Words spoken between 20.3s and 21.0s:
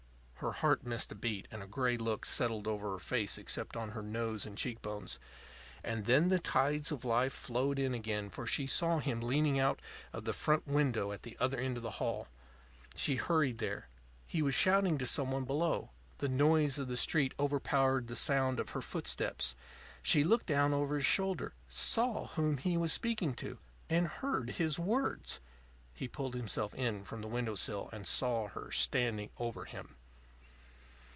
down over